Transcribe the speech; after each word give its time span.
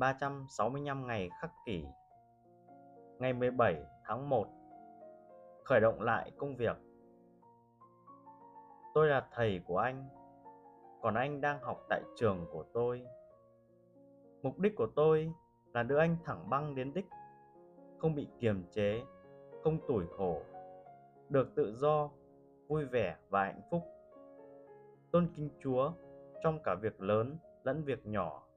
365 0.00 1.06
ngày 1.06 1.30
khắc 1.40 1.50
kỷ. 1.66 1.84
Ngày 3.18 3.32
17 3.32 3.84
tháng 4.04 4.28
1 4.28 4.46
Khởi 5.64 5.80
động 5.80 6.00
lại 6.00 6.32
công 6.36 6.56
việc. 6.56 6.76
Tôi 8.94 9.08
là 9.08 9.28
thầy 9.32 9.60
của 9.66 9.78
anh 9.78 10.08
Còn 11.02 11.14
anh 11.14 11.40
đang 11.40 11.60
học 11.62 11.86
tại 11.88 12.02
trường 12.16 12.46
của 12.52 12.64
tôi. 12.72 13.06
Mục 14.42 14.58
đích 14.58 14.76
của 14.76 14.86
tôi 14.96 15.32
là 15.74 15.82
đưa 15.82 15.98
anh 15.98 16.16
thẳng 16.24 16.50
băng 16.50 16.74
đến 16.74 16.94
đích 16.94 17.06
Không 17.98 18.14
bị 18.14 18.28
kiềm 18.38 18.64
chế, 18.70 19.02
không 19.64 19.78
tủi 19.88 20.06
khổ 20.06 20.42
Được 21.28 21.54
tự 21.54 21.74
do, 21.76 22.10
vui 22.68 22.84
vẻ 22.84 23.16
và 23.28 23.44
hạnh 23.44 23.62
phúc. 23.70 23.82
Tôn 25.10 25.28
kính 25.36 25.50
Chúa 25.62 25.92
trong 26.42 26.62
cả 26.62 26.74
việc 26.74 27.00
lớn 27.00 27.36
lẫn 27.64 27.84
việc 27.84 28.06
nhỏ 28.06 28.49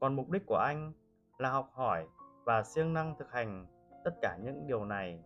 còn 0.00 0.16
mục 0.16 0.30
đích 0.30 0.46
của 0.46 0.56
anh 0.56 0.92
là 1.38 1.50
học 1.50 1.70
hỏi 1.72 2.06
và 2.44 2.62
siêng 2.62 2.92
năng 2.92 3.14
thực 3.18 3.32
hành 3.32 3.66
tất 4.04 4.10
cả 4.22 4.38
những 4.42 4.66
điều 4.66 4.84
này. 4.84 5.22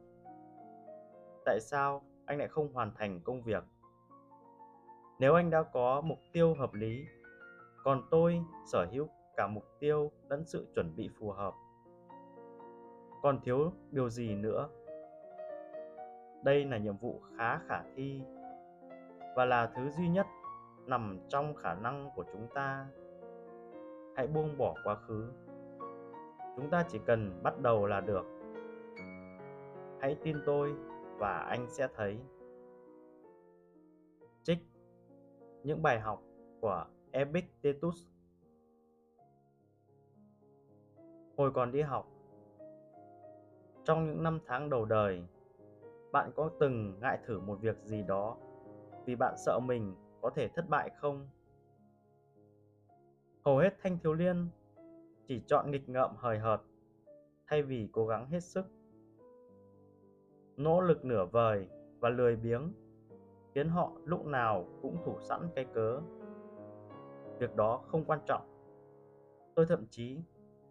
Tại 1.45 1.61
sao 1.61 2.03
anh 2.27 2.39
lại 2.39 2.49
không 2.49 2.73
hoàn 2.73 2.95
thành 2.95 3.21
công 3.25 3.43
việc? 3.43 3.65
Nếu 5.19 5.35
anh 5.35 5.51
đã 5.51 5.63
có 5.63 6.01
mục 6.01 6.19
tiêu 6.33 6.55
hợp 6.55 6.75
lý, 6.75 7.05
còn 7.85 8.03
tôi 8.11 8.43
sở 8.73 8.87
hữu 8.93 9.09
cả 9.37 9.47
mục 9.47 9.65
tiêu 9.81 10.11
lẫn 10.29 10.45
sự 10.47 10.67
chuẩn 10.75 10.97
bị 10.97 11.11
phù 11.19 11.31
hợp. 11.31 11.55
Còn 13.23 13.41
thiếu 13.41 13.73
điều 13.91 14.11
gì 14.11 14.35
nữa? 14.35 14.69
Đây 16.45 16.65
là 16.65 16.79
nhiệm 16.79 16.97
vụ 16.97 17.21
khá 17.37 17.59
khả 17.59 17.83
thi 17.97 18.23
và 19.37 19.45
là 19.45 19.67
thứ 19.67 19.91
duy 19.91 20.09
nhất 20.09 20.27
nằm 20.87 21.21
trong 21.29 21.55
khả 21.55 21.75
năng 21.75 22.11
của 22.15 22.25
chúng 22.33 22.49
ta 22.55 22.87
hãy 24.17 24.27
buông 24.27 24.59
bỏ 24.59 24.75
quá 24.85 24.95
khứ. 24.95 25.33
Chúng 26.57 26.71
ta 26.71 26.85
chỉ 26.89 26.99
cần 27.07 27.41
bắt 27.43 27.61
đầu 27.61 27.87
là 27.87 28.01
được. 28.01 28.25
Hãy 30.01 30.17
tin 30.23 30.37
tôi 30.47 30.75
và 31.19 31.39
anh 31.39 31.67
sẽ 31.71 31.89
thấy. 31.97 32.19
Trích 34.43 34.59
những 35.63 35.83
bài 35.83 36.01
học 36.01 36.23
của 36.61 36.87
epictetus. 37.11 38.07
Hồi 41.37 41.51
còn 41.55 41.73
đi 41.73 41.81
học, 41.81 42.07
trong 43.85 44.07
những 44.07 44.23
năm 44.23 44.39
tháng 44.47 44.71
đầu 44.71 44.85
đời, 44.85 45.25
bạn 46.13 46.31
có 46.37 46.51
từng 46.61 47.01
ngại 47.01 47.19
thử 47.27 47.41
một 47.41 47.61
việc 47.61 47.77
gì 47.85 48.03
đó 48.03 48.37
vì 49.07 49.17
bạn 49.17 49.35
sợ 49.37 49.61
mình 49.63 49.95
có 50.23 50.31
thể 50.31 50.49
thất 50.49 50.69
bại 50.69 50.91
không? 50.97 51.29
Hầu 53.45 53.59
hết 53.59 53.75
thanh 53.83 53.99
thiếu 53.99 54.15
niên 54.15 54.49
chỉ 55.29 55.43
chọn 55.47 55.71
nghịch 55.71 55.89
ngợm 55.89 56.11
hời 56.17 56.39
hợt 56.39 56.61
thay 57.47 57.63
vì 57.63 57.89
cố 57.93 58.07
gắng 58.07 58.27
hết 58.27 58.41
sức. 58.41 58.67
Nỗ 60.57 60.81
lực 60.81 61.05
nửa 61.05 61.25
vời 61.25 61.69
và 62.01 62.09
lười 62.09 62.37
biếng 62.37 62.73
khiến 63.55 63.69
họ 63.69 63.93
lúc 64.05 64.27
nào 64.27 64.67
cũng 64.83 64.97
thủ 65.05 65.17
sẵn 65.21 65.49
cái 65.55 65.67
cớ. 65.75 66.01
Việc 67.39 67.57
đó 67.57 67.83
không 67.87 68.05
quan 68.05 68.21
trọng. 68.27 68.43
Tôi 69.55 69.67
thậm 69.67 69.87
chí 69.91 70.21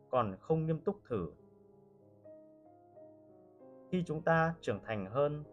còn 0.09 0.35
không 0.39 0.65
nghiêm 0.65 0.79
túc 0.79 0.95
thử. 1.09 1.31
Khi 3.89 4.03
chúng 4.05 4.21
ta 4.21 4.55
trưởng 4.61 4.79
thành 4.83 5.05
hơn, 5.05 5.43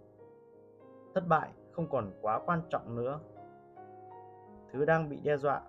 thất 1.14 1.28
bại 1.28 1.50
không 1.72 1.88
còn 1.90 2.12
quá 2.20 2.40
quan 2.46 2.60
trọng 2.70 2.96
nữa. 2.96 3.20
Thứ 4.72 4.84
đang 4.84 5.08
bị 5.08 5.20
đe 5.24 5.36
dọa 5.36 5.62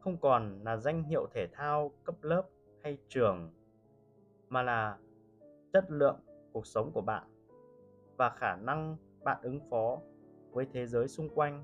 không 0.00 0.16
còn 0.16 0.60
là 0.64 0.76
danh 0.76 1.02
hiệu 1.02 1.26
thể 1.34 1.46
thao 1.52 1.92
cấp 2.04 2.14
lớp 2.22 2.42
hay 2.82 2.98
trường, 3.08 3.50
mà 4.48 4.62
là 4.62 4.98
chất 5.72 5.90
lượng 5.90 6.16
cuộc 6.52 6.66
sống 6.66 6.90
của 6.94 7.00
bạn 7.00 7.24
và 8.16 8.30
khả 8.30 8.56
năng 8.56 8.96
bạn 9.24 9.38
ứng 9.42 9.60
phó 9.70 9.98
với 10.50 10.66
thế 10.72 10.86
giới 10.86 11.08
xung 11.08 11.28
quanh. 11.28 11.62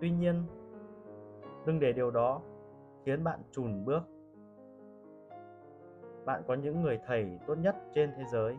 Tuy 0.00 0.10
nhiên, 0.10 0.44
đừng 1.66 1.80
để 1.80 1.92
điều 1.92 2.10
đó 2.10 2.42
khiến 3.04 3.24
bạn 3.24 3.40
chùn 3.52 3.84
bước. 3.84 4.02
Bạn 6.24 6.42
có 6.46 6.54
những 6.54 6.82
người 6.82 6.98
thầy 7.06 7.38
tốt 7.46 7.54
nhất 7.54 7.76
trên 7.94 8.12
thế 8.16 8.22
giới, 8.32 8.56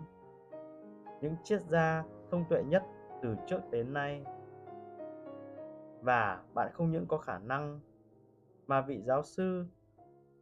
những 1.21 1.35
triết 1.43 1.61
gia 1.61 2.03
thông 2.31 2.45
tuệ 2.49 2.63
nhất 2.63 2.83
từ 3.21 3.35
trước 3.47 3.59
đến 3.71 3.93
nay 3.93 4.23
và 6.01 6.43
bạn 6.53 6.71
không 6.73 6.91
những 6.91 7.05
có 7.07 7.17
khả 7.17 7.39
năng 7.39 7.79
mà 8.67 8.81
vị 8.81 9.01
giáo 9.01 9.23
sư 9.23 9.65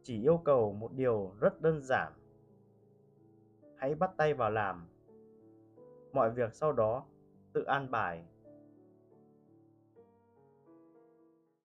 chỉ 0.02 0.22
yêu 0.22 0.38
cầu 0.44 0.72
một 0.72 0.92
điều 0.92 1.32
rất 1.40 1.62
đơn 1.62 1.82
giản. 1.82 2.12
Hãy 3.76 3.94
bắt 3.94 4.10
tay 4.16 4.34
vào 4.34 4.50
làm. 4.50 4.86
Mọi 6.12 6.30
việc 6.30 6.54
sau 6.54 6.72
đó 6.72 7.04
tự 7.52 7.64
an 7.64 7.90
bài. 7.90 8.24